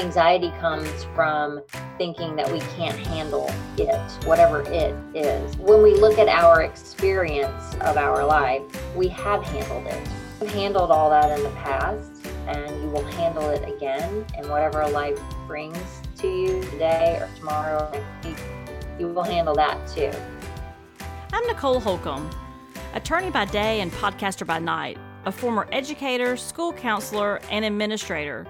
[0.00, 1.60] Anxiety comes from
[1.98, 5.58] thinking that we can't handle it, whatever it is.
[5.58, 8.62] When we look at our experience of our life,
[8.96, 10.08] we have handled it.
[10.40, 14.24] You've handled all that in the past, and you will handle it again.
[14.38, 15.76] And whatever life brings
[16.16, 17.92] to you today or tomorrow
[18.98, 20.10] you will handle that too.
[21.30, 22.30] I'm Nicole Holcomb,
[22.94, 28.46] attorney by day and podcaster by night, a former educator, school counselor, and administrator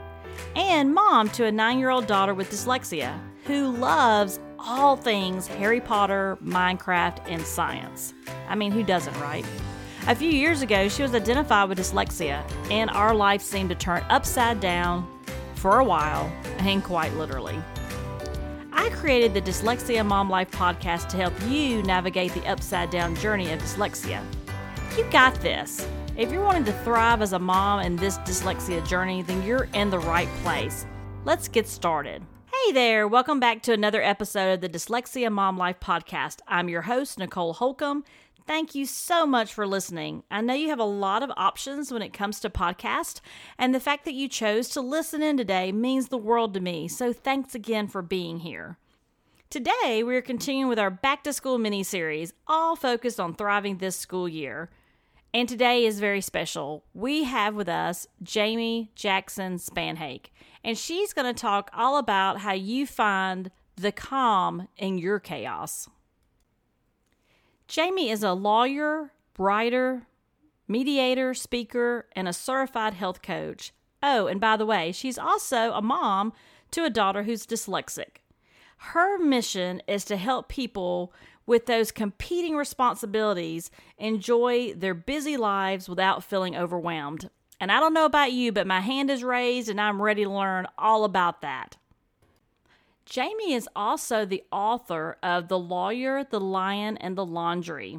[0.57, 5.81] and mom to a nine year old daughter with dyslexia who loves all things Harry
[5.81, 8.15] Potter, Minecraft, and science.
[8.49, 9.45] I mean, who doesn't, right?
[10.07, 14.05] A few years ago, she was identified with dyslexia, and our life seemed to turn
[14.09, 15.07] upside down
[15.55, 17.61] for a while, and quite literally.
[18.73, 23.53] I created the Dyslexia Mom Life podcast to help you navigate the upside down journey
[23.53, 24.25] of dyslexia.
[24.97, 25.87] You got this.
[26.17, 29.91] If you're wanting to thrive as a mom in this dyslexia journey, then you're in
[29.91, 30.85] the right place.
[31.25, 32.23] Let's get started.
[32.53, 36.41] Hey there, welcome back to another episode of the Dyslexia Mom Life podcast.
[36.49, 38.05] I'm your host, Nicole Holcomb.
[38.45, 40.25] Thank you so much for listening.
[40.31, 43.21] I know you have a lot of options when it comes to podcast,
[43.57, 46.89] and the fact that you chose to listen in today means the world to me.
[46.89, 48.79] So thanks again for being here.
[49.49, 53.79] Today, we are continuing with our back to school mini series, all focused on thriving
[53.79, 54.71] this school year.
[55.33, 56.85] And today is very special.
[56.93, 60.27] We have with us Jamie Jackson Spannhake,
[60.65, 65.89] and she's going to talk all about how you find the calm in your chaos.
[67.69, 70.09] Jamie is a lawyer, writer,
[70.67, 73.73] mediator, speaker, and a certified health coach.
[74.03, 76.33] Oh, and by the way, she's also a mom
[76.73, 78.19] to a daughter who's dyslexic.
[78.79, 81.13] Her mission is to help people
[81.51, 87.29] with those competing responsibilities enjoy their busy lives without feeling overwhelmed.
[87.59, 90.31] And I don't know about you, but my hand is raised and I'm ready to
[90.31, 91.77] learn all about that.
[93.05, 97.99] Jamie is also the author of The Lawyer, the Lion, and the Laundry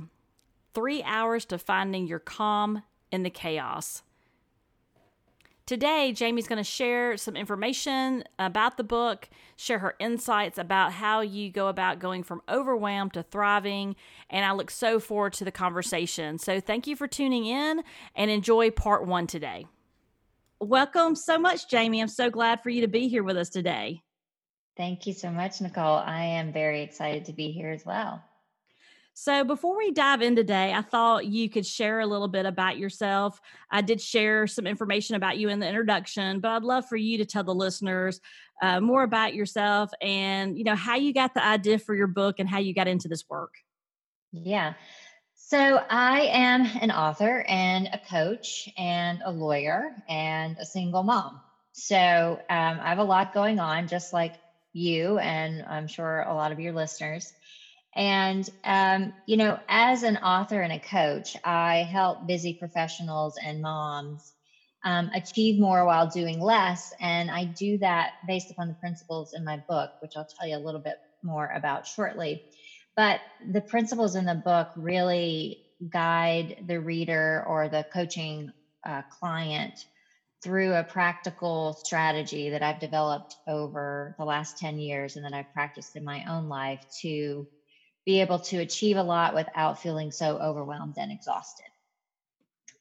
[0.73, 4.01] Three Hours to Finding Your Calm in the Chaos.
[5.65, 11.21] Today, Jamie's going to share some information about the book, share her insights about how
[11.21, 13.95] you go about going from overwhelmed to thriving,
[14.29, 16.37] and I look so forward to the conversation.
[16.39, 17.83] So, thank you for tuning in
[18.15, 19.67] and enjoy part one today.
[20.59, 22.01] Welcome so much, Jamie.
[22.01, 24.03] I'm so glad for you to be here with us today.
[24.77, 25.97] Thank you so much, Nicole.
[25.97, 28.23] I am very excited to be here as well.
[29.13, 32.77] So, before we dive in today, I thought you could share a little bit about
[32.77, 33.39] yourself.
[33.69, 37.17] I did share some information about you in the introduction, but I'd love for you
[37.17, 38.21] to tell the listeners
[38.61, 42.39] uh, more about yourself and you know how you got the idea for your book
[42.39, 43.53] and how you got into this work.
[44.31, 44.73] Yeah.
[45.35, 51.41] So, I am an author and a coach and a lawyer and a single mom.
[51.73, 51.97] So,
[52.49, 54.35] um, I have a lot going on, just like
[54.73, 57.33] you, and I'm sure a lot of your listeners.
[57.95, 63.61] And, um, you know, as an author and a coach, I help busy professionals and
[63.61, 64.33] moms
[64.85, 66.93] um, achieve more while doing less.
[66.99, 70.57] And I do that based upon the principles in my book, which I'll tell you
[70.57, 72.41] a little bit more about shortly.
[72.95, 75.59] But the principles in the book really
[75.91, 78.49] guide the reader or the coaching
[78.87, 79.79] uh, client
[80.43, 85.51] through a practical strategy that I've developed over the last 10 years and that I've
[85.53, 87.47] practiced in my own life to
[88.05, 91.67] be able to achieve a lot without feeling so overwhelmed and exhausted.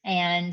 [0.05, 0.53] And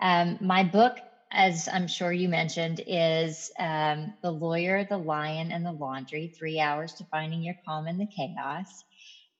[0.00, 0.94] um, my book,
[1.32, 6.58] as I'm sure you mentioned, is um, The Lawyer, the Lion, and the Laundry Three
[6.58, 8.84] Hours to Finding Your Calm in the Chaos.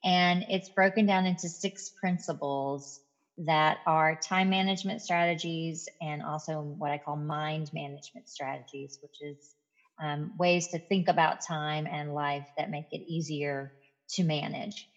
[0.04, 3.00] And it's broken down into six principles
[3.38, 9.54] that are time management strategies and also what I call mind management strategies, which is
[10.02, 13.72] um, ways to think about time and life that make it easier
[14.10, 14.88] to manage.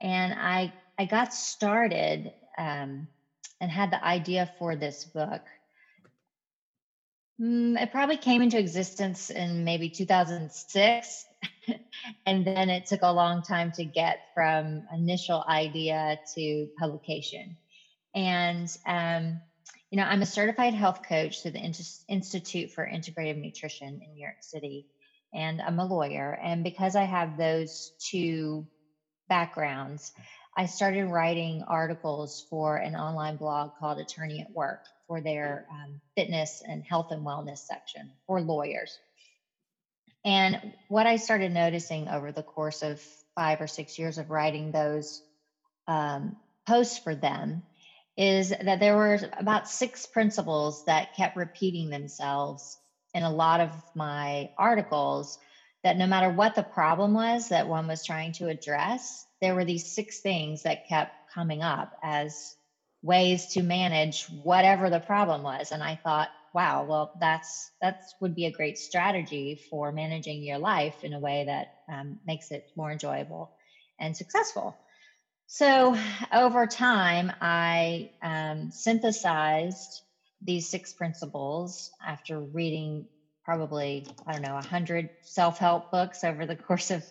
[0.00, 3.06] And I I got started um,
[3.60, 5.42] and had the idea for this book.
[7.40, 11.24] Mm, it probably came into existence in maybe 2006.
[12.26, 17.56] and then it took a long time to get from initial idea to publication.
[18.14, 19.40] And, um,
[19.90, 24.20] you know, I'm a certified health coach through the Institute for Integrative Nutrition in New
[24.20, 24.86] York City
[25.32, 26.38] and I'm a lawyer.
[26.42, 28.66] And because I have those two
[29.28, 30.12] backgrounds,
[30.56, 36.00] I started writing articles for an online blog called Attorney at Work for their um,
[36.16, 38.98] fitness and health and wellness section for lawyers.
[40.24, 43.00] And what I started noticing over the course of
[43.34, 45.22] five or six years of writing those
[45.86, 46.36] um,
[46.66, 47.62] posts for them
[48.16, 52.76] is that there were about six principles that kept repeating themselves
[53.18, 55.38] in a lot of my articles
[55.82, 59.64] that no matter what the problem was that one was trying to address, there were
[59.64, 62.54] these six things that kept coming up as
[63.02, 65.72] ways to manage whatever the problem was.
[65.72, 70.58] And I thought, wow, well, that's that's would be a great strategy for managing your
[70.58, 73.50] life in a way that um, makes it more enjoyable
[73.98, 74.76] and successful.
[75.46, 75.96] So
[76.32, 80.02] over time, I um, synthesized
[80.42, 83.06] these six principles after reading
[83.44, 87.04] probably I don't know a hundred self help books over the course of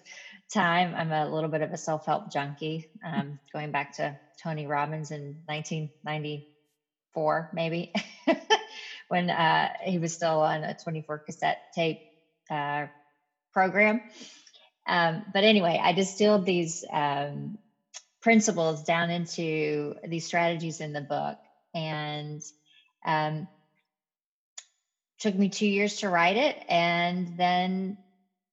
[0.54, 0.94] time.
[0.96, 5.12] I'm a little bit of a self help junkie, um, going back to Tony Robbins
[5.12, 7.92] in 1994, maybe
[9.08, 12.00] when uh, he was still on a 24 cassette tape
[12.52, 12.86] uh,
[13.52, 14.02] program.
[14.88, 17.58] Um, but anyway, I distilled these um,
[18.22, 21.38] principles down into these strategies in the book
[21.74, 22.42] and
[23.06, 23.48] um,
[25.20, 27.98] took me two years to write it and then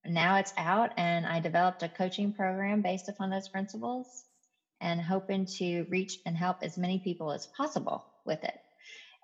[0.07, 4.25] now it's out and i developed a coaching program based upon those principles
[4.81, 8.59] and hoping to reach and help as many people as possible with it.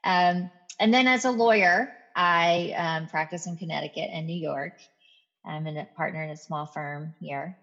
[0.05, 0.51] Um,
[0.81, 4.75] and then as a lawyer i um, practice in connecticut and new york.
[5.47, 7.57] I'm a partner in a small firm here.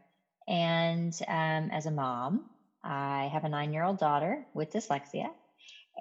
[0.48, 2.46] And um, as a mom
[2.84, 5.28] I have a nine year old daughter with dyslexia,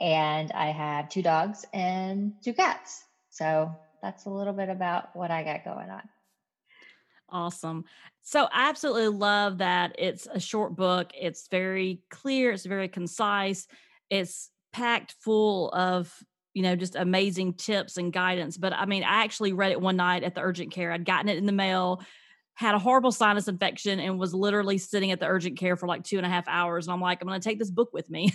[0.00, 3.04] and I have two dogs and two cats.
[3.30, 6.02] So that's a little bit about what I got going on.
[7.28, 7.84] Awesome.
[8.22, 11.10] So I absolutely love that it's a short book.
[11.14, 13.66] It's very clear, it's very concise,
[14.10, 16.12] it's packed full of
[16.52, 19.96] you know just amazing tips and guidance but i mean i actually read it one
[19.96, 22.02] night at the urgent care i'd gotten it in the mail
[22.56, 26.02] had a horrible sinus infection and was literally sitting at the urgent care for like
[26.02, 26.86] two and a half hours.
[26.86, 28.32] And I'm like, I'm going to take this book with me.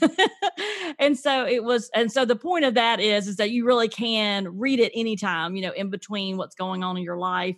[1.00, 3.90] and so it was, and so the point of that is, is that you really
[3.90, 7.58] can read it anytime, you know, in between what's going on in your life.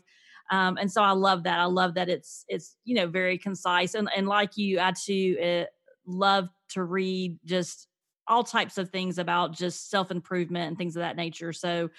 [0.51, 1.59] Um, and so I love that.
[1.59, 3.93] I love that it's, it's, you know, very concise.
[3.93, 5.63] And, and like you, I too uh,
[6.05, 7.89] love to read just
[8.25, 11.51] all types of things about just self improvement and things of that nature.
[11.51, 11.89] So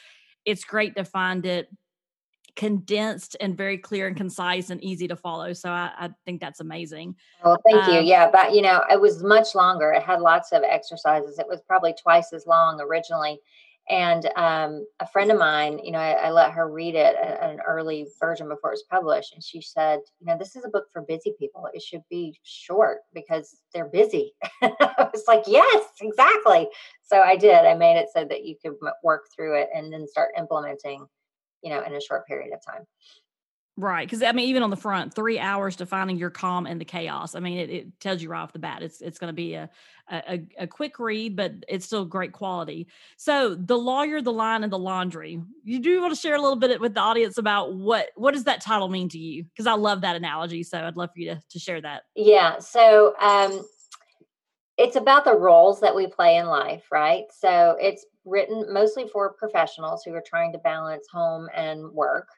[0.46, 1.68] it's great to find it
[2.56, 5.52] condensed and very clear and concise and easy to follow.
[5.52, 7.16] So I, I think that's amazing.
[7.44, 8.00] Well, thank um, you.
[8.00, 9.92] Yeah, but you know, it was much longer.
[9.92, 11.38] It had lots of exercises.
[11.38, 13.40] It was probably twice as long originally.
[13.90, 17.60] And um, a friend of mine, you know, I, I let her read it an
[17.60, 20.86] early version before it was published, and she said, "You know, this is a book
[20.90, 21.68] for busy people.
[21.74, 26.66] It should be short because they're busy." I was like, "Yes, exactly."
[27.02, 27.66] So I did.
[27.66, 28.72] I made it so that you could
[29.02, 31.06] work through it and then start implementing
[31.64, 32.84] you know, in a short period of time.
[33.76, 34.08] Right.
[34.08, 37.34] Cause I mean, even on the front, three hours defining your calm in the chaos.
[37.34, 39.54] I mean, it, it tells you right off the bat, it's, it's going to be
[39.54, 39.68] a,
[40.08, 42.86] a, a quick read, but it's still great quality.
[43.16, 46.54] So the lawyer, the lion and the laundry, you do want to share a little
[46.54, 49.44] bit with the audience about what, what does that title mean to you?
[49.56, 50.62] Cause I love that analogy.
[50.62, 52.04] So I'd love for you to, to share that.
[52.14, 52.60] Yeah.
[52.60, 53.66] So, um,
[54.76, 57.24] it's about the roles that we play in life, right?
[57.30, 62.28] So it's written mostly for professionals who are trying to balance home and work.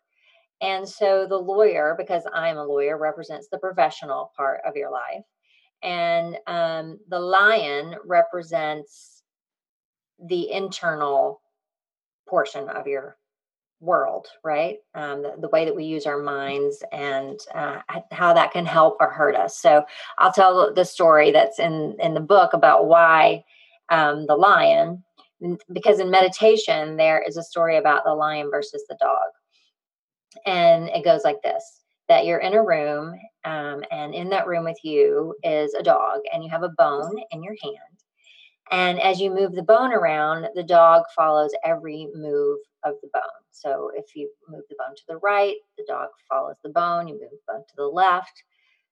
[0.60, 5.24] And so the lawyer, because I'm a lawyer, represents the professional part of your life.
[5.82, 9.22] And um, the lion represents
[10.18, 11.42] the internal
[12.26, 13.18] portion of your
[13.80, 14.76] world, right?
[14.94, 18.96] Um, the, the, way that we use our minds and uh, how that can help
[19.00, 19.58] or hurt us.
[19.58, 19.84] So
[20.18, 23.44] I'll tell the story that's in in the book about why
[23.90, 25.04] um, the lion,
[25.72, 29.28] because in meditation there is a story about the lion versus the dog,
[30.46, 34.64] and it goes like this: that you're in a room, um, and in that room
[34.64, 37.76] with you is a dog, and you have a bone in your hand.
[38.70, 43.22] And as you move the bone around, the dog follows every move of the bone.
[43.52, 47.06] So if you move the bone to the right, the dog follows the bone.
[47.06, 48.42] You move the bone to the left,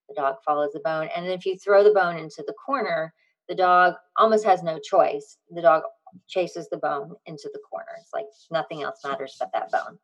[0.08, 1.08] the dog follows the bone.
[1.16, 3.12] And if you throw the bone into the corner,
[3.48, 5.38] the dog almost has no choice.
[5.50, 5.82] The dog
[6.28, 7.87] chases the bone into the corner.
[7.99, 9.99] It's like nothing else matters but that bone.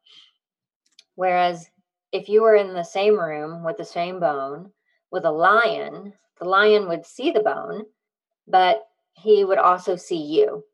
[1.15, 1.69] Whereas
[2.13, 4.71] if you were in the same room with the same bone
[5.11, 7.85] with a lion, the lion would see the bone,
[8.49, 10.65] but he would also see you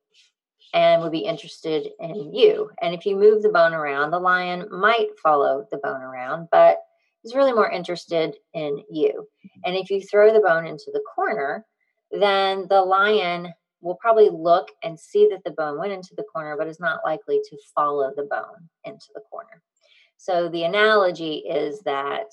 [0.72, 2.70] and would be interested in you.
[2.82, 6.78] And if you move the bone around, the lion might follow the bone around, but
[7.24, 9.26] is really more interested in you.
[9.64, 11.64] And if you throw the bone into the corner,
[12.12, 16.56] then the lion will probably look and see that the bone went into the corner,
[16.56, 19.62] but is not likely to follow the bone into the corner.
[20.16, 22.26] So the analogy is that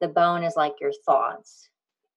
[0.00, 1.68] the bone is like your thoughts,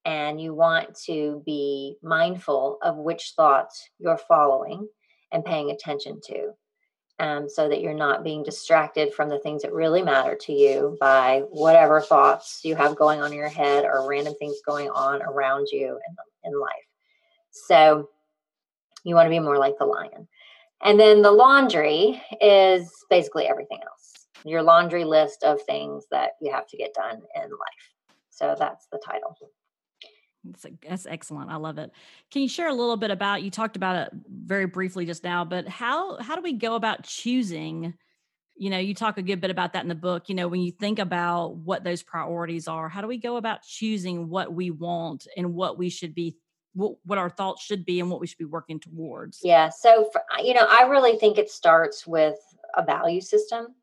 [0.05, 4.87] and you want to be mindful of which thoughts you're following
[5.31, 6.53] and paying attention to.
[7.19, 10.97] um, so that you're not being distracted from the things that really matter to you
[10.99, 15.21] by whatever thoughts you have going on in your head or random things going on
[15.21, 16.71] around you in, in life.
[17.51, 18.09] So
[19.03, 20.27] you want to be more like the lion.
[20.81, 26.51] And then the laundry is basically everything else your laundry list of things that you
[26.51, 27.93] have to get done in life.
[28.29, 29.37] So that's the title.
[30.43, 31.51] That's, that's excellent.
[31.51, 31.91] I love it.
[32.31, 33.43] Can you share a little bit about?
[33.43, 37.03] You talked about it very briefly just now, but how how do we go about
[37.03, 37.93] choosing?
[38.55, 40.29] You know, you talk a good bit about that in the book.
[40.29, 43.63] You know, when you think about what those priorities are, how do we go about
[43.63, 46.37] choosing what we want and what we should be,
[46.73, 49.39] what, what our thoughts should be, and what we should be working towards?
[49.43, 49.69] Yeah.
[49.69, 52.37] So, for, you know, I really think it starts with
[52.75, 53.75] a value system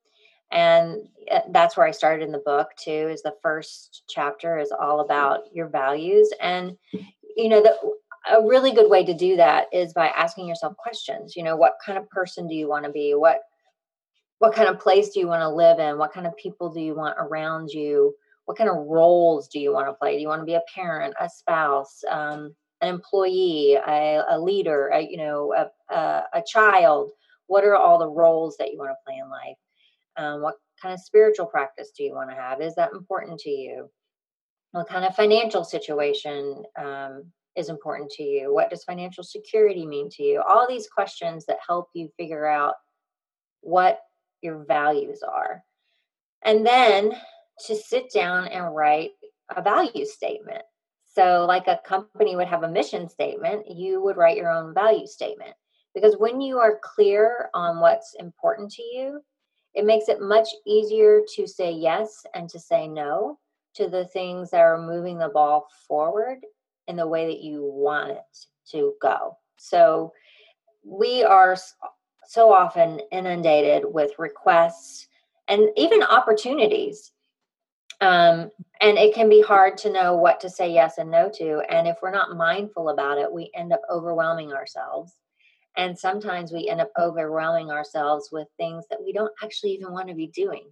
[0.53, 4.73] and uh, that's where i started in the book too is the first chapter is
[4.73, 6.77] all about your values and
[7.37, 7.75] you know the,
[8.33, 11.75] a really good way to do that is by asking yourself questions you know what
[11.85, 13.41] kind of person do you want to be what
[14.39, 16.81] what kind of place do you want to live in what kind of people do
[16.81, 18.15] you want around you
[18.45, 20.63] what kind of roles do you want to play do you want to be a
[20.73, 26.43] parent a spouse um, an employee a, a leader a, you know a, a, a
[26.47, 27.11] child
[27.47, 29.57] what are all the roles that you want to play in life
[30.17, 32.61] um, what kind of spiritual practice do you want to have?
[32.61, 33.91] Is that important to you?
[34.73, 38.53] What kind of financial situation um, is important to you?
[38.53, 40.43] What does financial security mean to you?
[40.47, 42.75] All these questions that help you figure out
[43.61, 44.01] what
[44.43, 45.63] your values are.
[46.45, 47.13] And then
[47.67, 49.13] to sit down and write
[49.55, 50.63] a value statement.
[51.17, 55.07] So, like a company would have a mission statement, you would write your own value
[55.07, 55.55] statement.
[55.95, 59.23] Because when you are clear on what's important to you,
[59.73, 63.39] it makes it much easier to say yes and to say no
[63.77, 66.41] to the things that are moving the ball forward
[66.87, 69.39] in the way that you want it to go.
[69.57, 70.13] So
[70.85, 71.57] we are
[72.27, 75.09] so often inundated with requests
[75.49, 77.13] and even opportunities.
[78.01, 78.51] Um,
[78.81, 81.61] and it can be hard to know what to say yes and no to.
[81.71, 85.15] And if we're not mindful about it, we end up overwhelming ourselves
[85.77, 90.09] and sometimes we end up overwhelming ourselves with things that we don't actually even want
[90.09, 90.71] to be doing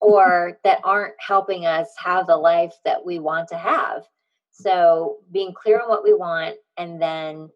[0.00, 4.02] or that aren't helping us have the life that we want to have.
[4.50, 7.50] So, being clear on what we want and then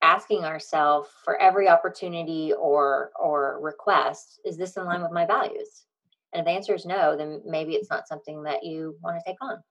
[0.00, 5.84] asking ourselves for every opportunity or or request, is this in line with my values?
[6.32, 9.30] And if the answer is no, then maybe it's not something that you want to
[9.30, 9.62] take on.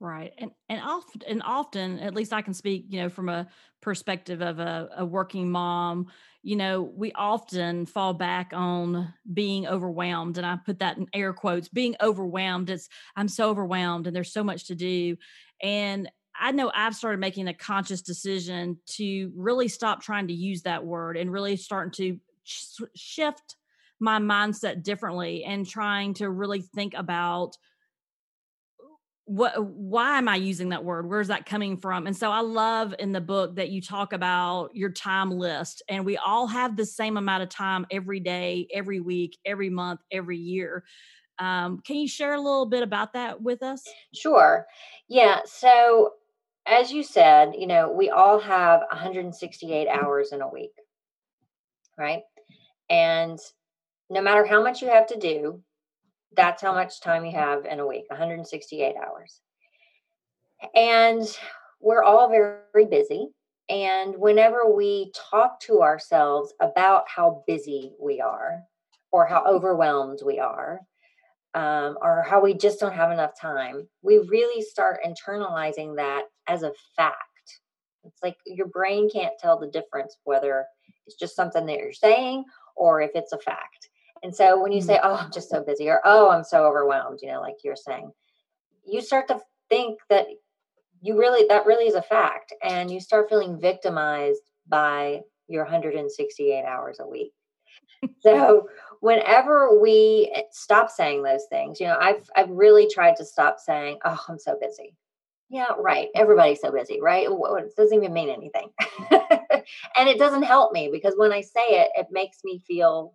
[0.00, 0.32] Right.
[0.38, 3.48] And and often and often, at least I can speak, you know, from a
[3.80, 6.06] perspective of a, a working mom,
[6.42, 10.38] you know, we often fall back on being overwhelmed.
[10.38, 12.70] And I put that in air quotes, being overwhelmed.
[12.70, 15.16] It's I'm so overwhelmed and there's so much to do.
[15.60, 16.08] And
[16.40, 20.86] I know I've started making a conscious decision to really stop trying to use that
[20.86, 23.56] word and really starting to sh- shift
[24.00, 27.56] my mindset differently and trying to really think about
[29.24, 31.06] what why am i using that word?
[31.06, 32.06] Where's that coming from?
[32.06, 36.06] And so i love in the book that you talk about your time list and
[36.06, 40.38] we all have the same amount of time every day every week every month every
[40.38, 40.84] year.
[41.38, 43.84] Um, can you share a little bit about that with us?
[44.14, 44.66] Sure.
[45.08, 46.12] Yeah so
[46.66, 50.72] as you said you know we all have 168 hours in a week
[51.98, 52.22] right?
[52.88, 53.38] And
[54.10, 55.62] no matter how much you have to do
[56.36, 59.40] that's how much time you have in a week 168 hours.
[60.74, 61.26] And
[61.80, 63.28] we're all very, busy.
[63.68, 68.62] And whenever we talk to ourselves about how busy we are,
[69.10, 70.80] or how overwhelmed we are,
[71.54, 76.62] um, or how we just don't have enough time, we really start internalizing that as
[76.62, 77.16] a fact.
[78.04, 80.66] It's like your brain can't tell the difference whether
[81.06, 82.44] it's just something that you're saying
[82.76, 83.87] or if it's a fact.
[84.22, 85.06] And so when you say, mm-hmm.
[85.06, 88.10] oh, I'm just so busy, or oh, I'm so overwhelmed, you know, like you're saying,
[88.86, 90.26] you start to think that
[91.00, 92.52] you really, that really is a fact.
[92.62, 97.32] And you start feeling victimized by your 168 hours a week.
[98.20, 98.68] so
[99.00, 103.58] whenever we eh, stop saying those things, you know, I've, I've really tried to stop
[103.58, 104.94] saying, oh, I'm so busy.
[105.50, 106.08] Yeah, right.
[106.14, 107.26] Everybody's so busy, right?
[107.26, 108.68] It doesn't even mean anything.
[109.96, 113.14] and it doesn't help me because when I say it, it makes me feel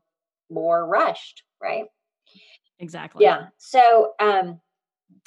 [0.49, 1.85] more rushed, right?
[2.79, 3.23] Exactly.
[3.23, 3.47] Yeah.
[3.57, 4.59] So um,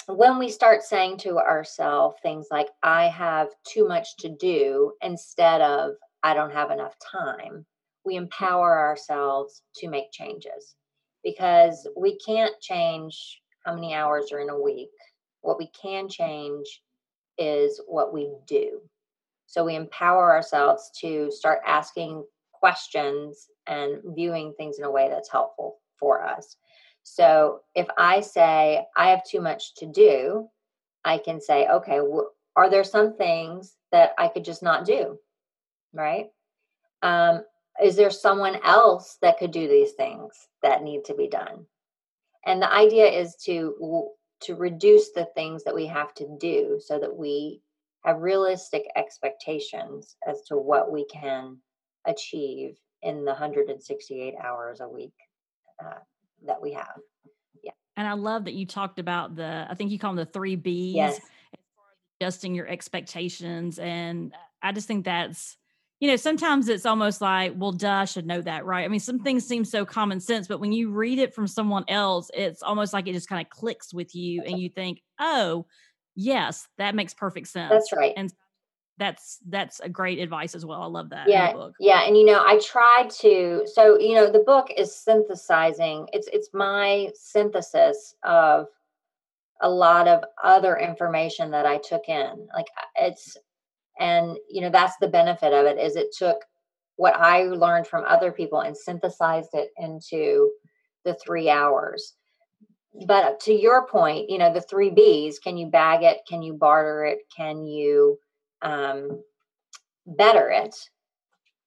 [0.06, 5.60] when we start saying to ourselves things like, I have too much to do instead
[5.60, 5.92] of,
[6.22, 7.64] I don't have enough time,
[8.04, 10.76] we empower ourselves to make changes
[11.24, 14.90] because we can't change how many hours are in a week.
[15.40, 16.82] What we can change
[17.38, 18.80] is what we do.
[19.46, 25.30] So we empower ourselves to start asking questions and viewing things in a way that's
[25.30, 26.56] helpful for us.
[27.02, 30.48] So if I say, I have too much to do,
[31.04, 32.00] I can say, okay,
[32.56, 35.18] are there some things that I could just not do?
[35.92, 36.26] Right?
[37.02, 37.44] Um,
[37.82, 40.32] is there someone else that could do these things
[40.62, 41.66] that need to be done?
[42.44, 44.10] And the idea is to
[44.42, 47.62] to reduce the things that we have to do so that we
[48.04, 51.56] have realistic expectations as to what we can
[52.06, 55.14] achieve in the 168 hours a week
[55.84, 55.98] uh,
[56.46, 56.98] that we have.
[57.62, 57.72] Yeah.
[57.96, 60.56] And I love that you talked about the, I think you call them the three
[60.56, 60.94] B's.
[60.94, 61.20] Yes.
[62.20, 63.78] Adjusting your expectations.
[63.78, 65.56] And I just think that's,
[66.00, 68.84] you know, sometimes it's almost like, well, duh, I should know that, right?
[68.84, 71.84] I mean, some things seem so common sense, but when you read it from someone
[71.88, 75.66] else, it's almost like it just kind of clicks with you and you think, oh,
[76.14, 77.70] yes, that makes perfect sense.
[77.70, 78.12] That's right.
[78.16, 78.32] And
[78.98, 80.82] that's that's a great advice as well.
[80.82, 81.28] I love that.
[81.28, 83.66] Yeah, yeah, and you know, I tried to.
[83.72, 86.08] So you know, the book is synthesizing.
[86.12, 88.66] It's it's my synthesis of
[89.60, 92.48] a lot of other information that I took in.
[92.54, 93.36] Like uh, it's,
[93.98, 96.38] and you know, that's the benefit of it is it took
[96.96, 100.50] what I learned from other people and synthesized it into
[101.04, 102.14] the three hours.
[103.06, 106.18] But uh, to your point, you know, the three B's: can you bag it?
[106.26, 107.18] Can you barter it?
[107.34, 108.18] Can you
[108.66, 109.22] um,
[110.06, 110.74] better it,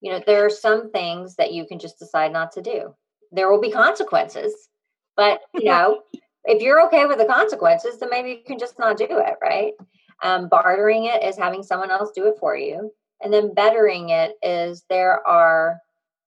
[0.02, 2.94] you know, there are some things that you can just decide not to do.
[3.32, 4.54] There will be consequences,
[5.16, 6.02] but you know,
[6.46, 9.74] if you're okay with the consequences, then maybe you can just not do it, right?
[10.24, 12.92] Um, bartering it is having someone else do it for you.
[13.22, 15.80] And then bettering it is there are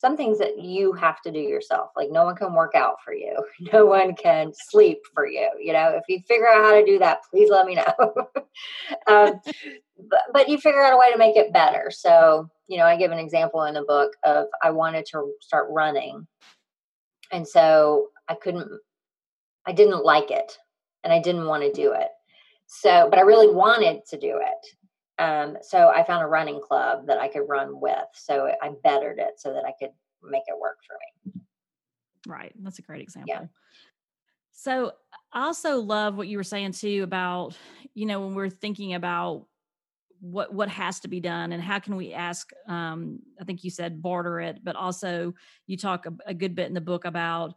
[0.02, 1.90] some things that you have to do yourself.
[1.97, 3.37] Like no one can work out for you.
[3.73, 5.49] No one can sleep for you.
[5.59, 7.94] You know, if you figure out how to do that, please let me know.
[9.06, 9.40] um,
[10.11, 11.90] but, but you figure out a way to make it better.
[11.90, 15.68] So, you know, I give an example in the book of I wanted to start
[15.71, 16.26] running.
[17.30, 18.68] And so I couldn't,
[19.65, 20.58] I didn't like it
[21.04, 22.08] and I didn't want to do it.
[22.67, 24.67] So, but I really wanted to do it.
[25.18, 27.96] Um, so I found a running club that I could run with.
[28.14, 30.96] So I bettered it so that I could make it work for
[31.34, 31.42] me.
[32.26, 32.52] Right.
[32.60, 33.34] That's a great example.
[33.34, 33.46] Yeah.
[34.52, 34.92] So
[35.32, 37.56] I also love what you were saying too about,
[37.94, 39.46] you know, when we're thinking about
[40.22, 43.70] what what has to be done and how can we ask um, i think you
[43.70, 45.34] said barter it but also
[45.66, 47.54] you talk a, a, good bit in the book about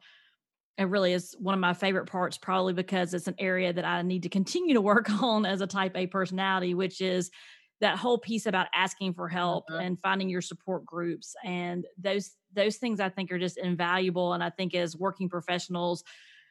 [0.77, 4.01] it really is one of my favorite parts probably because it's an area that i
[4.01, 7.31] need to continue to work on as a type a personality which is
[7.81, 9.81] that whole piece about asking for help mm-hmm.
[9.81, 14.43] and finding your support groups and those those things i think are just invaluable and
[14.43, 16.03] i think as working professionals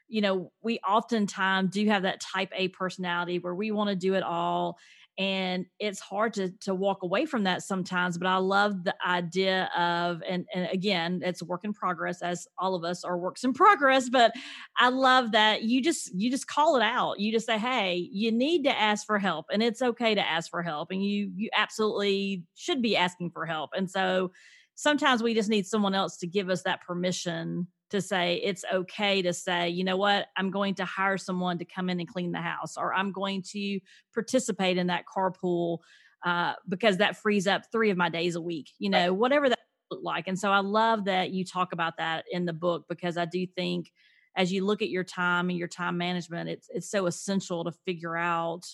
[0.09, 4.15] you know we oftentimes do have that type a personality where we want to do
[4.15, 4.79] it all
[5.17, 9.71] and it's hard to to walk away from that sometimes but i love the idea
[9.77, 13.45] of and, and again it's a work in progress as all of us are works
[13.45, 14.33] in progress but
[14.77, 17.21] i love that you just you just call it out.
[17.21, 20.51] You just say hey you need to ask for help and it's okay to ask
[20.51, 24.33] for help and you you absolutely should be asking for help and so
[24.75, 29.23] sometimes we just need someone else to give us that permission to say it's okay
[29.23, 32.33] to say, you know what, I'm going to hire someone to come in and clean
[32.33, 33.81] the house, or I'm going to
[34.13, 35.79] participate in that carpool
[36.25, 39.11] uh, because that frees up three of my days a week, you know, right.
[39.11, 39.59] whatever that
[39.91, 40.29] look like.
[40.29, 43.47] And so I love that you talk about that in the book because I do
[43.47, 43.91] think
[44.37, 47.73] as you look at your time and your time management, it's it's so essential to
[47.85, 48.65] figure out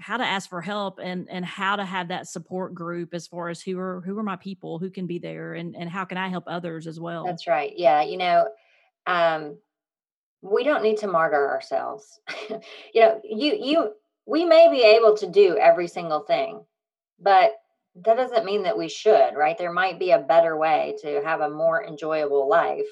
[0.00, 3.48] how to ask for help and and how to have that support group as far
[3.48, 6.18] as who are who are my people who can be there and and how can
[6.18, 7.24] I help others as well.
[7.24, 7.72] That's right.
[7.76, 8.48] Yeah, you know,
[9.06, 9.58] um
[10.40, 12.20] we don't need to martyr ourselves.
[12.48, 13.92] you know, you you
[14.26, 16.62] we may be able to do every single thing,
[17.18, 17.52] but
[18.04, 19.58] that doesn't mean that we should, right?
[19.58, 22.86] There might be a better way to have a more enjoyable life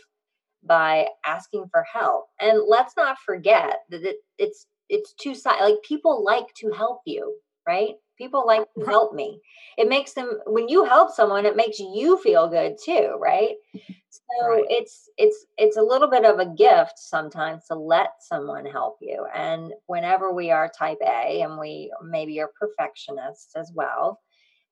[0.65, 2.27] by asking for help.
[2.41, 7.01] And let's not forget that it, it's it's two sides like people like to help
[7.07, 7.95] you right?
[8.17, 9.41] People like to help me.
[9.77, 13.57] It makes them when you help someone it makes you feel good too right?
[13.75, 14.65] So right.
[14.69, 19.27] it's it's it's a little bit of a gift sometimes to let someone help you.
[19.35, 24.21] And whenever we are type a and we maybe are perfectionists as well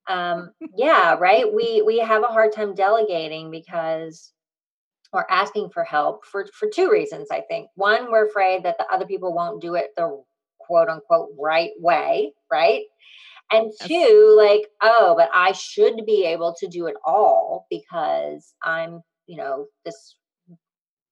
[0.07, 1.53] um yeah right?
[1.53, 4.33] We we have a hard time delegating because
[5.15, 7.69] or asking for help for, for two reasons, I think.
[7.75, 10.23] One, we're afraid that the other people won't do it the
[10.59, 12.83] quote unquote right way, right?
[13.53, 19.03] And two, like, oh, but I should be able to do it all because I'm,
[19.27, 20.17] you know, this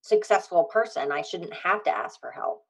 [0.00, 1.12] successful person.
[1.12, 2.62] I shouldn't have to ask for help.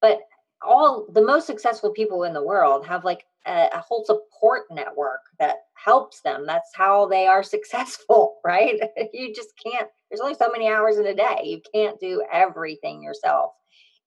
[0.00, 0.20] But
[0.62, 5.20] all the most successful people in the world have like a, a, whole support network
[5.38, 6.44] that helps them.
[6.46, 8.80] That's how they are successful, right?
[9.12, 11.42] you just can't, there's only so many hours in a day.
[11.44, 13.52] You can't do everything yourself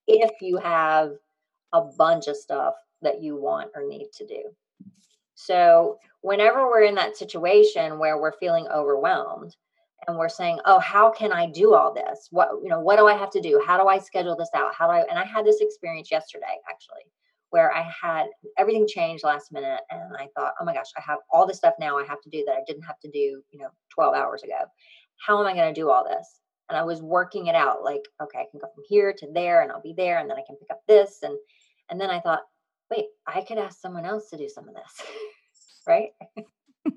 [0.08, 1.14] if you have
[1.74, 4.44] a bunch of stuff that you want or need to do.
[5.36, 9.56] So, whenever we're in that situation where we're feeling overwhelmed
[10.08, 12.28] and we're saying, "Oh, how can I do all this?
[12.30, 13.60] What, you know, what do I have to do?
[13.66, 14.76] How do I schedule this out?
[14.76, 17.06] How do I?" And I had this experience yesterday actually
[17.52, 21.20] where I had everything changed last minute and I thought, "Oh my gosh, I have
[21.32, 23.60] all this stuff now I have to do that I didn't have to do, you
[23.60, 24.60] know, 12 hours ago.
[25.26, 28.04] How am I going to do all this?" And I was working it out like,
[28.22, 30.44] "Okay, I can go from here to there and I'll be there and then I
[30.48, 31.38] can pick up this and
[31.90, 32.42] and then I thought,
[32.90, 35.08] wait, I could ask someone else to do some of this,
[35.88, 36.10] right?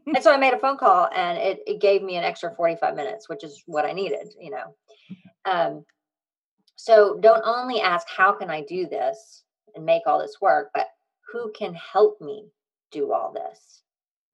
[0.06, 2.94] and so I made a phone call and it, it gave me an extra 45
[2.94, 4.74] minutes, which is what I needed, you know.
[5.44, 5.84] Um,
[6.76, 9.43] so don't only ask, how can I do this
[9.74, 10.88] and make all this work, but
[11.32, 12.46] who can help me
[12.92, 13.82] do all this?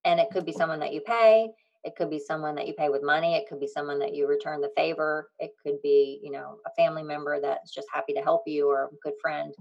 [0.05, 1.51] And it could be someone that you pay.
[1.83, 3.37] It could be someone that you pay with money.
[3.37, 5.31] It could be someone that you return the favor.
[5.39, 8.85] It could be, you know, a family member that's just happy to help you or
[8.85, 9.55] a good friend.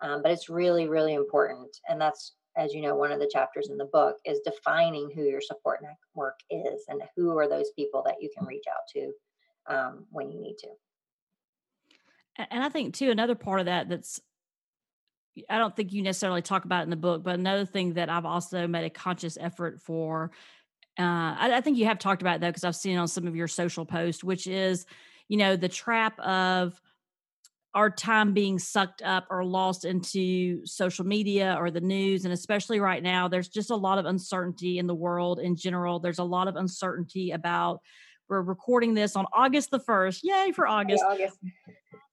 [0.00, 1.74] Um, but it's really, really important.
[1.88, 5.22] And that's, as you know, one of the chapters in the book is defining who
[5.22, 9.74] your support network is and who are those people that you can reach out to
[9.74, 10.68] um, when you need to.
[12.50, 14.20] And I think, too, another part of that that's
[15.48, 18.08] I don't think you necessarily talk about it in the book, but another thing that
[18.08, 20.30] I've also made a conscious effort for,
[20.98, 23.34] uh, I, I, think you have talked about that because I've seen on some of
[23.34, 24.86] your social posts, which is,
[25.28, 26.80] you know, the trap of
[27.74, 32.24] our time being sucked up or lost into social media or the news.
[32.24, 35.98] And especially right now, there's just a lot of uncertainty in the world in general.
[35.98, 37.80] There's a lot of uncertainty about,
[38.28, 40.20] we're recording this on August the 1st.
[40.22, 41.02] Yay for August.
[41.06, 41.36] August.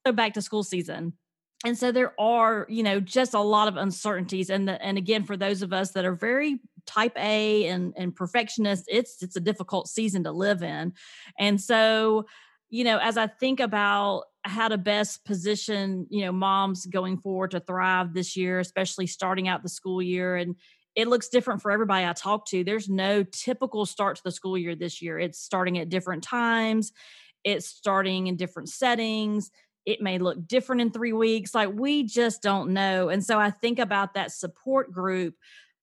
[0.05, 1.13] So back to school season.
[1.63, 4.49] And so there are, you know, just a lot of uncertainties.
[4.49, 8.15] And the, and again, for those of us that are very type A and, and
[8.15, 10.93] perfectionist, it's it's a difficult season to live in.
[11.37, 12.25] And so,
[12.69, 17.51] you know, as I think about how to best position you know moms going forward
[17.51, 20.55] to thrive this year especially starting out the school year and
[20.95, 24.57] it looks different for everybody i talk to there's no typical start to the school
[24.57, 26.91] year this year it's starting at different times
[27.43, 29.51] it's starting in different settings
[29.85, 33.49] it may look different in three weeks like we just don't know and so i
[33.49, 35.35] think about that support group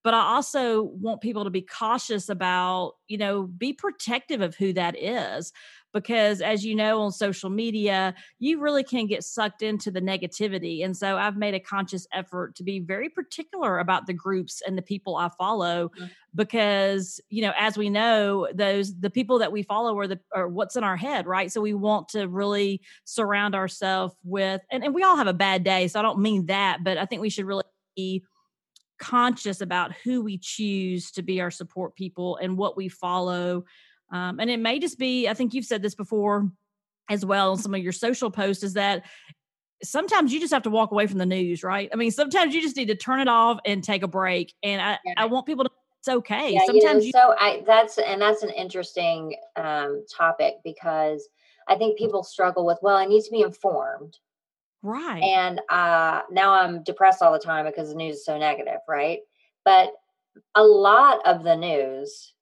[0.04, 4.72] but i also want people to be cautious about you know be protective of who
[4.72, 5.52] that is
[5.98, 10.84] because as you know on social media you really can get sucked into the negativity
[10.84, 14.78] and so i've made a conscious effort to be very particular about the groups and
[14.78, 16.06] the people i follow mm-hmm.
[16.36, 20.46] because you know as we know those the people that we follow are the are
[20.46, 24.94] what's in our head right so we want to really surround ourselves with and, and
[24.94, 27.30] we all have a bad day so i don't mean that but i think we
[27.30, 27.64] should really
[27.96, 28.22] be
[29.00, 33.64] conscious about who we choose to be our support people and what we follow
[34.10, 36.50] um, and it may just be, I think you've said this before
[37.10, 39.04] as well on some of your social posts, is that
[39.82, 41.88] sometimes you just have to walk away from the news, right?
[41.92, 44.54] I mean, sometimes you just need to turn it off and take a break.
[44.62, 45.14] And I, yeah.
[45.16, 46.52] I want people to it's okay.
[46.52, 51.28] Yeah, sometimes you know, you- so I that's and that's an interesting um, topic because
[51.66, 54.16] I think people struggle with, well, I need to be informed.
[54.82, 55.22] Right.
[55.22, 59.20] And uh, now I'm depressed all the time because the news is so negative, right?
[59.64, 59.90] But
[60.54, 62.32] a lot of the news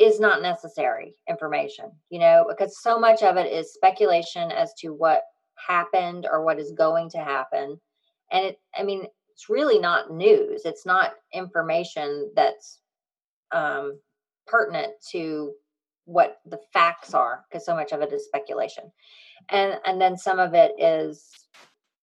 [0.00, 4.94] is not necessary information, you know, because so much of it is speculation as to
[4.94, 5.22] what
[5.68, 7.78] happened or what is going to happen.
[8.32, 10.62] And it, I mean, it's really not news.
[10.64, 12.80] It's not information that's
[13.52, 13.98] um,
[14.46, 15.52] pertinent to
[16.06, 18.84] what the facts are, because so much of it is speculation.
[19.50, 21.28] And and then some of it is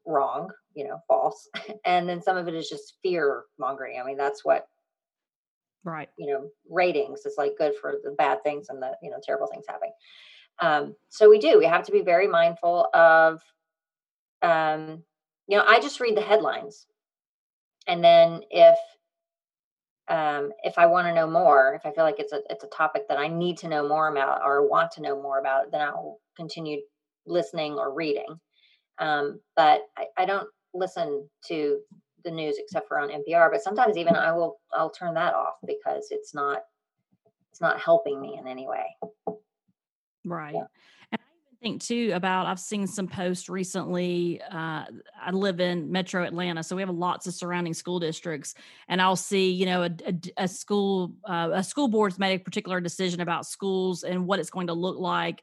[0.06, 1.50] wrong, you know, false.
[1.86, 4.00] And then some of it is just fear mongering.
[4.00, 4.68] I mean, that's what
[5.84, 6.10] right.
[6.18, 9.48] you know ratings is like good for the bad things and the you know terrible
[9.48, 9.94] things happening.
[10.60, 13.42] Um so we do we have to be very mindful of
[14.42, 15.04] um
[15.48, 16.86] you know i just read the headlines.
[17.88, 18.78] And then if
[20.10, 22.68] um if i want to know more if i feel like it's a it's a
[22.68, 25.82] topic that i need to know more about or want to know more about then
[25.82, 26.80] i'll continue
[27.26, 28.40] listening or reading.
[29.00, 31.80] Um but i, I don't listen to
[32.24, 33.52] the news except for on NPR.
[33.52, 36.64] But sometimes even I will I'll turn that off because it's not
[37.52, 38.96] it's not helping me in any way.
[40.26, 40.54] Right.
[40.54, 40.66] Yeah.
[41.12, 44.42] And I think too about I've seen some posts recently.
[44.42, 44.86] Uh,
[45.20, 48.54] I live in Metro Atlanta, so we have lots of surrounding school districts,
[48.88, 52.44] and I'll see you know a, a, a school uh, a school board's made a
[52.44, 55.42] particular decision about schools and what it's going to look like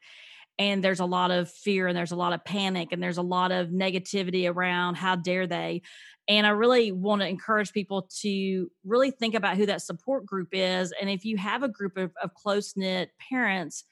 [0.59, 3.23] and there's a lot of fear and there's a lot of panic and there's a
[3.23, 5.83] lot of negativity around how dare they
[6.27, 10.49] And I really want to encourage people to really think about who that support group
[10.53, 10.93] is.
[10.99, 13.85] And if you have a group of, of close knit parents,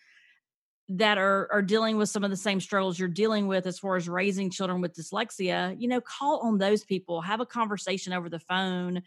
[0.89, 3.97] that are are dealing with some of the same struggles you're dealing with as far
[3.97, 8.29] as raising children with dyslexia you know call on those people have a conversation over
[8.29, 9.03] the phone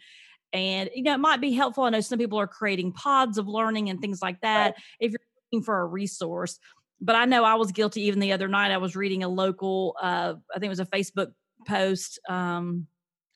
[0.52, 3.46] and you know it might be helpful i know some people are creating pods of
[3.46, 4.74] learning and things like that right.
[5.00, 5.20] if you're
[5.52, 6.58] looking for a resource
[7.00, 9.94] but i know i was guilty even the other night i was reading a local
[10.00, 11.32] uh i think it was a facebook
[11.66, 12.86] post um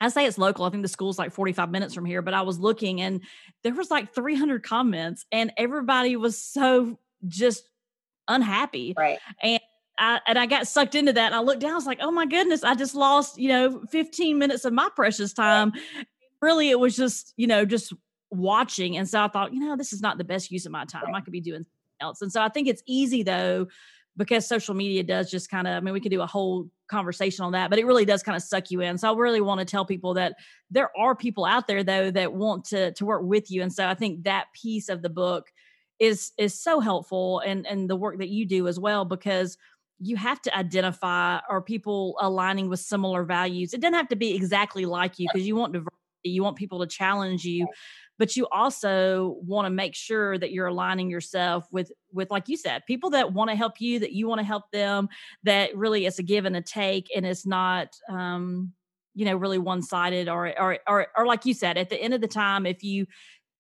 [0.01, 0.65] I say it's local.
[0.65, 3.21] I think the school's like 45 minutes from here, but I was looking and
[3.63, 7.69] there was like 300 comments and everybody was so just
[8.29, 8.95] unhappy.
[8.97, 9.19] Right.
[9.43, 9.61] And
[9.99, 11.27] I, and I got sucked into that.
[11.27, 13.83] And I looked down, I was like, oh my goodness, I just lost, you know,
[13.91, 15.73] 15 minutes of my precious time.
[15.73, 16.07] Right.
[16.41, 17.93] Really, it was just, you know, just
[18.31, 18.97] watching.
[18.97, 21.05] And so I thought, you know, this is not the best use of my time.
[21.05, 21.17] Right.
[21.17, 22.23] I could be doing something else.
[22.23, 23.67] And so I think it's easy though,
[24.21, 27.43] because social media does just kind of, I mean, we could do a whole conversation
[27.43, 28.99] on that, but it really does kind of suck you in.
[28.99, 30.35] So I really want to tell people that
[30.71, 33.63] there are people out there though that want to to work with you.
[33.63, 35.47] And so I think that piece of the book
[35.99, 39.57] is is so helpful and and the work that you do as well because
[40.03, 44.35] you have to identify are people aligning with similar values it doesn't have to be
[44.35, 47.69] exactly like you because you want diversity you want people to challenge you
[48.19, 52.57] but you also want to make sure that you're aligning yourself with with like you
[52.57, 55.09] said people that want to help you that you want to help them
[55.43, 58.73] that really it's a give and a take and it's not um
[59.15, 62.21] you know really one-sided or or or, or like you said at the end of
[62.21, 63.07] the time if you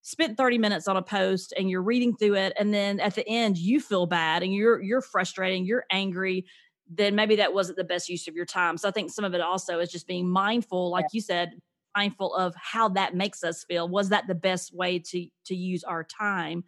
[0.02, 3.28] spent 30 minutes on a post and you're reading through it and then at the
[3.28, 6.44] end you feel bad and you're you're frustrated you're angry
[6.92, 8.76] then maybe that wasn't the best use of your time.
[8.76, 11.08] So i think some of it also is just being mindful like yeah.
[11.12, 11.52] you said
[11.96, 13.88] mindful of how that makes us feel.
[13.88, 16.64] Was that the best way to to use our time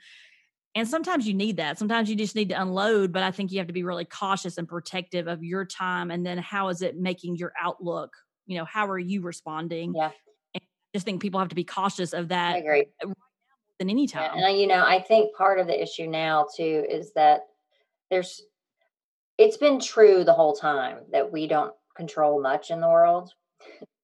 [0.74, 3.58] and sometimes you need that sometimes you just need to unload but i think you
[3.58, 6.98] have to be really cautious and protective of your time and then how is it
[6.98, 8.14] making your outlook
[8.46, 10.10] you know how are you responding yeah
[10.54, 10.60] i
[10.94, 12.56] just think people have to be cautious of that.
[12.56, 12.86] I agree.
[13.78, 14.30] Than any time.
[14.36, 17.40] Yeah, and you know, I think part of the issue now too is that
[18.10, 18.42] there's
[19.38, 23.32] it's been true the whole time that we don't control much in the world.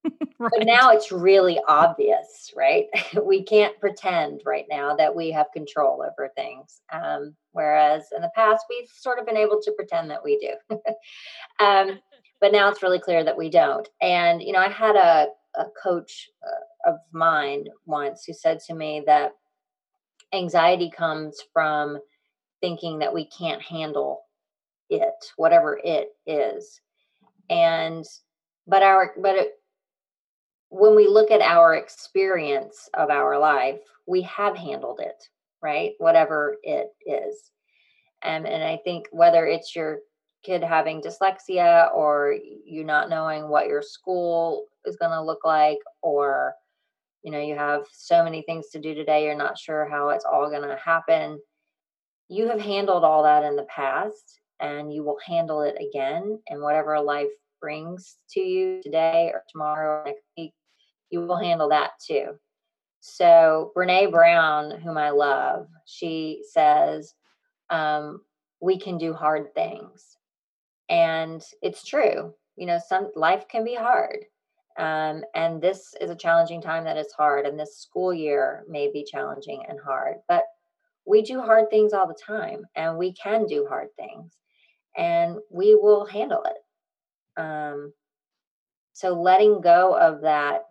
[0.39, 0.53] right.
[0.57, 2.87] But now it's really obvious, right?
[3.25, 6.81] we can't pretend right now that we have control over things.
[6.93, 10.77] Um, whereas in the past, we've sort of been able to pretend that we do.
[11.65, 11.99] um,
[12.41, 13.89] but now it's really clear that we don't.
[14.01, 18.75] And, you know, I had a, a coach uh, of mine once who said to
[18.75, 19.33] me that
[20.33, 21.99] anxiety comes from
[22.61, 24.21] thinking that we can't handle
[24.91, 26.81] it, whatever it is.
[27.51, 28.05] And,
[28.67, 29.53] but our, but it,
[30.71, 35.23] when we look at our experience of our life, we have handled it,
[35.63, 35.93] right?
[35.99, 37.51] Whatever it is.
[38.23, 40.01] Um, and I think whether it's your
[40.45, 45.79] kid having dyslexia or you not knowing what your school is going to look like
[46.03, 46.55] or
[47.23, 50.25] you know you have so many things to do today you're not sure how it's
[50.25, 51.41] all going to happen
[52.29, 56.63] you have handled all that in the past and you will handle it again and
[56.63, 57.27] whatever life
[57.61, 60.55] brings to you today or tomorrow or next week
[61.11, 62.39] you will handle that too.
[63.01, 67.15] So brene brown whom i love she says
[67.71, 68.23] um,
[68.61, 70.17] we can do hard things.
[70.89, 74.25] And it's true you know some life can be hard
[74.79, 78.91] um, and this is a challenging time that is hard and this school year may
[78.91, 80.45] be challenging and hard but
[81.09, 84.37] we do hard things all the time and we can do hard things
[84.97, 87.41] and we will handle it.
[87.41, 87.93] Um,
[88.93, 90.67] so letting go of that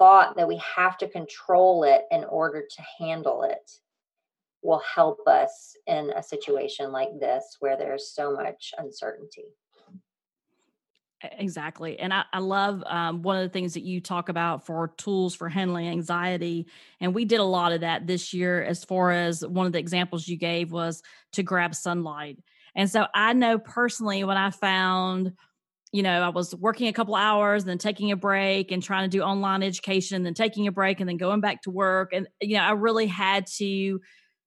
[0.00, 3.70] thought that we have to control it in order to handle it
[4.62, 9.44] will help us in a situation like this where there's so much uncertainty.
[11.22, 11.98] Exactly.
[11.98, 15.34] And I, I love um, one of the things that you talk about for tools
[15.34, 16.66] for handling anxiety.
[16.98, 19.78] And we did a lot of that this year, as far as one of the
[19.78, 22.38] examples you gave was to grab sunlight.
[22.74, 25.34] And so I know personally when I found,
[25.92, 29.10] you know, I was working a couple hours, and then taking a break and trying
[29.10, 32.10] to do online education, and then taking a break and then going back to work.
[32.12, 34.00] And, you know, I really had to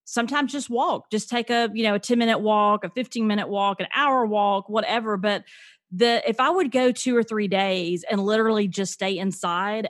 [0.04, 3.48] sometimes just walk just take a you know a 10 minute walk a 15 minute
[3.48, 5.44] walk an hour walk whatever but
[5.90, 9.88] the if i would go two or three days and literally just stay inside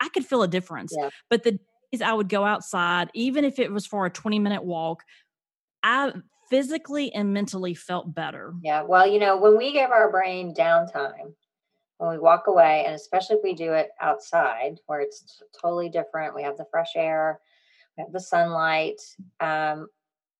[0.00, 1.10] i could feel a difference yeah.
[1.28, 1.58] but the
[1.92, 5.02] days i would go outside even if it was for a 20 minute walk
[5.82, 6.12] i
[6.50, 11.32] physically and mentally felt better yeah well you know when we give our brain downtime
[11.98, 16.34] when we walk away and especially if we do it outside where it's totally different
[16.34, 17.40] we have the fresh air
[17.96, 19.00] we have the sunlight
[19.40, 19.88] um,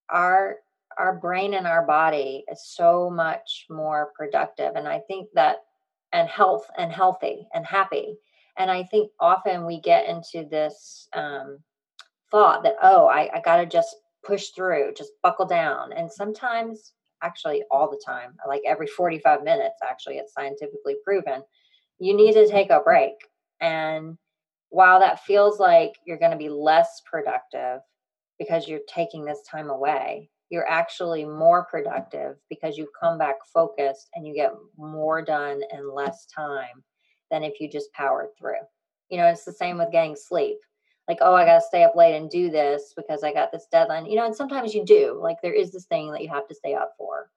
[0.09, 0.57] our
[0.97, 5.59] our brain and our body is so much more productive and i think that
[6.12, 8.16] and health and healthy and happy.
[8.57, 11.59] And I think often we get into this um,
[12.31, 15.92] thought that, oh, I, I got to just push through, just buckle down.
[15.92, 21.42] And sometimes, actually, all the time, like every 45 minutes, actually, it's scientifically proven,
[21.98, 23.14] you need to take a break.
[23.61, 24.16] And
[24.70, 27.81] while that feels like you're going to be less productive
[28.38, 34.09] because you're taking this time away, you're actually more productive because you come back focused
[34.14, 36.83] and you get more done in less time
[37.31, 38.54] than if you just powered through.
[39.11, 40.59] You know, it's the same with getting sleep.
[41.09, 43.66] Like, oh, I got to stay up late and do this because I got this
[43.73, 44.07] deadline.
[44.07, 45.18] You know, and sometimes you do.
[45.21, 47.31] Like, there is this thing that you have to stay up for,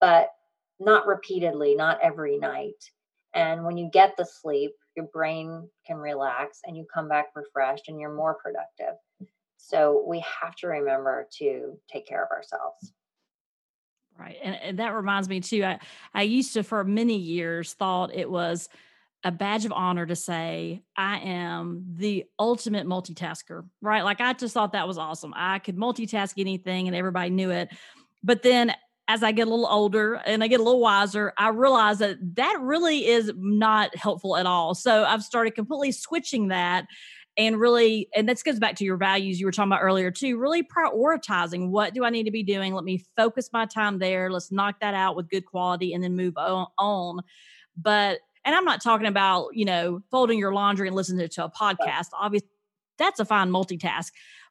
[0.00, 0.30] but
[0.78, 2.84] not repeatedly, not every night.
[3.34, 7.88] And when you get the sleep, your brain can relax and you come back refreshed
[7.88, 8.94] and you're more productive.
[9.56, 12.92] So we have to remember to take care of ourselves.
[14.18, 14.36] Right.
[14.42, 15.64] And, and that reminds me too.
[15.64, 15.78] I,
[16.14, 18.68] I used to, for many years, thought it was
[19.24, 24.02] a badge of honor to say, I am the ultimate multitasker, right?
[24.04, 25.34] Like I just thought that was awesome.
[25.36, 27.68] I could multitask anything and everybody knew it.
[28.22, 28.74] But then
[29.08, 32.18] as I get a little older and I get a little wiser, I realize that
[32.36, 34.74] that really is not helpful at all.
[34.74, 36.86] So I've started completely switching that
[37.38, 40.36] and really and this goes back to your values you were talking about earlier too
[40.38, 44.30] really prioritizing what do i need to be doing let me focus my time there
[44.30, 47.20] let's knock that out with good quality and then move on
[47.76, 51.50] but and i'm not talking about you know folding your laundry and listening to a
[51.50, 52.48] podcast obviously
[52.98, 54.10] that's a fine multitask.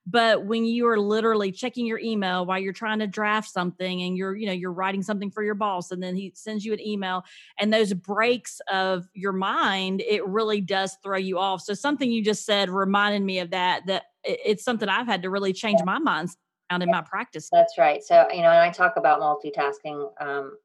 [0.09, 4.17] But when you are literally checking your email while you're trying to draft something and
[4.17, 6.79] you're you know you're writing something for your boss and then he sends you an
[6.79, 7.25] email
[7.59, 11.61] and those breaks of your mind it really does throw you off.
[11.61, 15.29] So something you just said reminded me of that that it's something i've had to
[15.29, 16.29] really change my mind
[16.71, 17.49] around in my practice.
[17.51, 18.01] That's right.
[18.01, 20.57] So you know and i talk about multitasking um,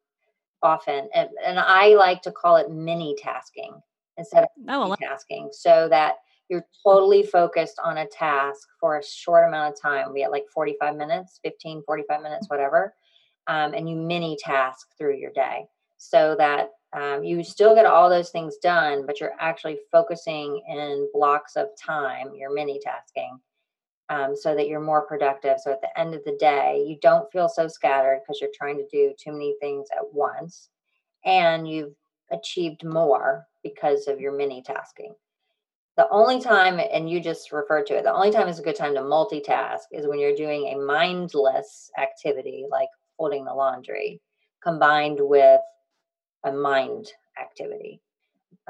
[0.63, 3.75] often and, and i like to call it mini tasking
[4.17, 6.17] instead of oh, tasking so that
[6.53, 10.45] you're totally focused on a task for a short amount of time, We it like
[10.53, 12.95] 45 minutes, 15, 45 minutes, whatever,
[13.47, 18.11] um, and you mini task through your day so that um, you still get all
[18.11, 23.41] those things done, but you're actually focusing in blocks of time, you're mini tasking.
[24.09, 25.59] Um, so that you're more productive.
[25.59, 28.77] So at the end of the day, you don't feel so scattered because you're trying
[28.77, 30.69] to do too many things at once,
[31.25, 31.95] and you've
[32.31, 35.15] achieved more because of your mini tasking
[35.97, 38.77] the only time and you just referred to it the only time is a good
[38.77, 44.21] time to multitask is when you're doing a mindless activity like folding the laundry
[44.63, 45.61] combined with
[46.45, 48.01] a mind activity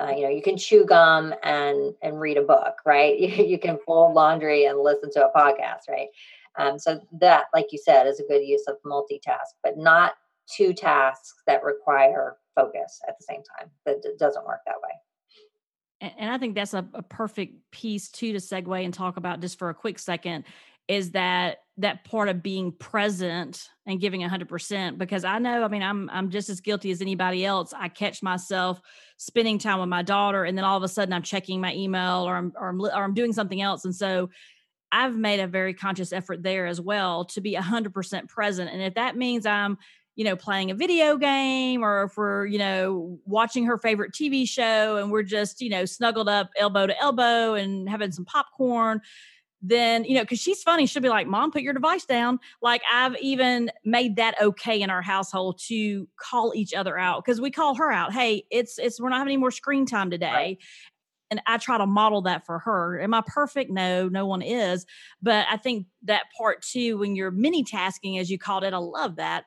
[0.01, 3.19] uh, you know you can chew gum and and read a book right?
[3.21, 6.09] You, you can fold laundry and listen to a podcast right?
[6.59, 10.15] Um, so that like you said is a good use of multitask but not
[10.49, 13.71] two tasks that require focus at the same time.
[13.87, 16.11] That doesn't work that way.
[16.19, 19.57] And I think that's a, a, perfect piece too to segue and talk about just
[19.59, 20.45] for a quick second
[20.89, 25.83] is that that part of being present and giving 100% because I know I mean
[25.83, 27.73] I'm I'm just as guilty as anybody else.
[27.75, 28.81] I catch myself
[29.17, 32.29] spending time with my daughter and then all of a sudden I'm checking my email
[32.29, 34.29] or I'm or I'm, or I'm doing something else and so
[34.95, 38.95] I've made a very conscious effort there as well to be 100% present and if
[38.95, 39.79] that means I'm
[40.15, 44.47] you know, playing a video game or if we're, you know, watching her favorite TV
[44.47, 49.01] show and we're just, you know, snuggled up elbow to elbow and having some popcorn,
[49.63, 52.41] then, you know, because she's funny, she'll be like, Mom, put your device down.
[52.61, 57.41] Like, I've even made that okay in our household to call each other out because
[57.41, 58.13] we call her out.
[58.13, 60.33] Hey, it's, it's, we're not having any more screen time today.
[60.33, 60.59] Right.
[61.31, 63.01] And I try to model that for her.
[63.01, 63.71] Am I perfect?
[63.71, 64.85] No, no one is.
[65.23, 68.79] But I think that part too, when you're mini tasking, as you called it, I
[68.79, 69.45] love that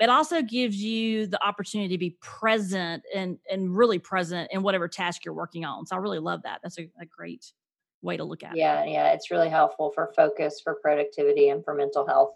[0.00, 4.88] it also gives you the opportunity to be present and and really present in whatever
[4.88, 7.52] task you're working on so i really love that that's a, a great
[8.02, 11.48] way to look at yeah, it yeah yeah it's really helpful for focus for productivity
[11.48, 12.34] and for mental health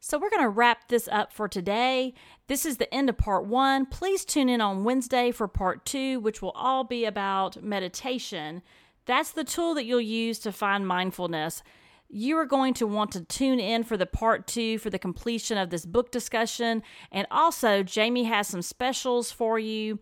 [0.00, 2.14] so we're going to wrap this up for today.
[2.46, 3.84] This is the end of part one.
[3.84, 8.62] Please tune in on Wednesday for part two, which will all be about meditation.
[9.04, 11.62] That's the tool that you'll use to find mindfulness
[12.08, 15.58] you are going to want to tune in for the part two for the completion
[15.58, 16.82] of this book discussion.
[17.12, 19.98] And also, Jamie has some specials for you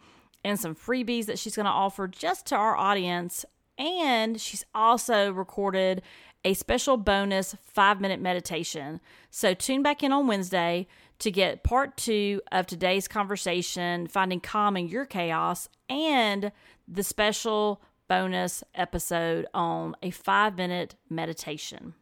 [0.46, 3.44] and some freebies that she's going to offer just to our audience.
[3.76, 6.02] And she's also recorded
[6.44, 9.00] a special bonus five minute meditation.
[9.28, 10.86] So tune back in on Wednesday
[11.18, 16.52] to get part two of today's conversation, finding calm in your chaos, and
[16.86, 21.94] the special bonus episode on a five minute meditation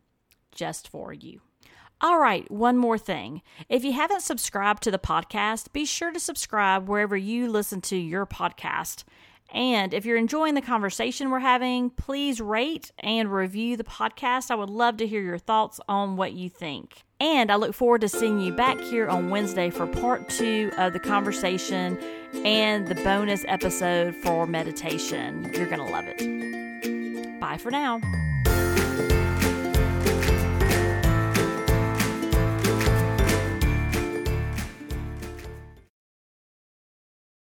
[0.53, 1.41] just for you.
[2.05, 3.41] All right, one more thing.
[3.71, 7.97] If you haven't subscribed to the podcast, be sure to subscribe wherever you listen to
[7.97, 9.05] your podcast.
[9.55, 14.51] And if you're enjoying the conversation we're having, please rate and review the podcast.
[14.51, 17.05] I would love to hear your thoughts on what you think.
[17.21, 20.93] And I look forward to seeing you back here on Wednesday for part two of
[20.93, 21.97] the conversation
[22.45, 25.51] and the bonus episode for meditation.
[25.55, 27.41] You're going to love it.
[27.41, 28.03] Bye for now.